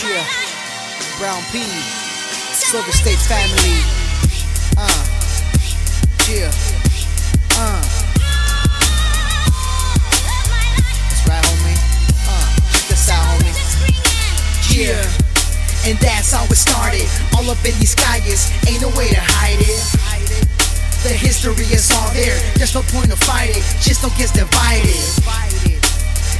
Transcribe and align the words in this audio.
Yeah, 0.00 0.24
Brown 1.18 1.42
P, 1.50 1.58
Silver 2.54 2.92
State 2.92 3.18
family. 3.18 3.82
Uh, 4.78 5.04
yeah, 6.30 6.52
uh. 7.58 7.82
That's 11.02 11.26
right, 11.26 11.42
homie. 11.42 11.74
Uh, 12.30 12.46
check 12.70 12.86
this 12.88 13.10
out, 13.10 13.26
homie. 13.26 13.50
Yeah, 14.70 15.02
and 15.90 15.98
that's 15.98 16.30
how 16.30 16.44
it 16.44 16.54
started. 16.54 17.08
All 17.36 17.50
up 17.50 17.58
in 17.64 17.74
these 17.80 17.90
skies, 17.90 18.52
ain't 18.68 18.80
no 18.80 18.88
way 18.96 19.08
to 19.08 19.20
hide 19.20 19.58
it. 19.58 19.98
The 21.02 21.10
history 21.10 21.66
is 21.74 21.90
all 21.90 22.10
there, 22.12 22.38
there's 22.54 22.74
no 22.74 22.82
point 22.82 23.10
to 23.10 23.16
fight 23.16 23.50
it, 23.50 23.64
just 23.82 24.02
don't 24.02 24.16
get 24.16 24.32
divided. 24.32 24.94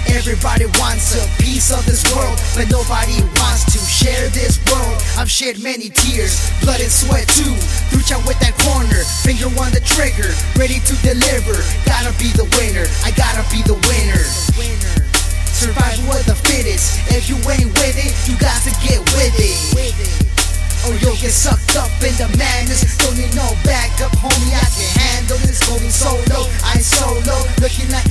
Everybody 0.09 0.67
wants 0.81 1.15
a 1.15 1.23
piece 1.43 1.71
of 1.71 1.85
this 1.87 2.03
world, 2.15 2.18
but 2.59 2.67
nobody 2.75 3.23
wants 3.39 3.71
to 3.71 3.79
share 3.79 4.27
this 4.35 4.59
world. 4.67 4.99
I've 5.15 5.31
shed 5.31 5.63
many 5.63 5.95
tears, 5.95 6.51
blood 6.59 6.83
and 6.83 6.91
sweat 6.91 7.31
too. 7.31 7.55
Reach 7.95 8.11
out 8.11 8.27
with 8.27 8.35
that 8.43 8.59
corner, 8.67 8.99
finger 9.23 9.47
on 9.63 9.71
the 9.71 9.79
trigger, 9.79 10.35
ready 10.59 10.83
to 10.83 10.95
deliver. 11.07 11.55
Gotta 11.87 12.11
be 12.19 12.35
the 12.35 12.51
winner, 12.59 12.91
I 13.07 13.15
gotta 13.15 13.47
be 13.55 13.63
the 13.63 13.79
winner. 13.87 14.27
Survival 15.55 16.19
of 16.19 16.27
the 16.27 16.35
fittest. 16.35 16.99
If 17.15 17.31
you 17.31 17.39
ain't 17.47 17.71
with 17.79 17.95
it, 17.95 18.11
you 18.27 18.35
got 18.43 18.59
to 18.67 18.75
get 18.83 18.99
with 19.15 19.39
it. 19.39 20.19
Oh, 20.83 20.91
or 20.91 20.95
you'll 20.99 21.19
get 21.19 21.35
sucked 21.35 21.75
up 21.79 21.91
in 22.03 22.15
the 22.19 22.31
madness. 22.39 22.83
Don't 22.99 23.19
need 23.19 23.35
no 23.35 23.47
backup, 23.67 24.15
homie. 24.19 24.55
I 24.55 24.67
can 24.71 24.91
handle 24.99 25.39
this. 25.43 25.59
Going 25.67 25.91
solo, 25.91 26.47
I 26.63 26.79
solo. 26.79 27.37
Looking 27.61 27.91
like 27.91 28.08